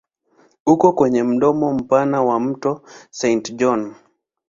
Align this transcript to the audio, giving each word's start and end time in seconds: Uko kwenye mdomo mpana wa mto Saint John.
Uko 0.65 0.91
kwenye 0.95 1.23
mdomo 1.23 1.73
mpana 1.73 2.21
wa 2.23 2.39
mto 2.39 2.81
Saint 3.11 3.45
John. 3.59 3.95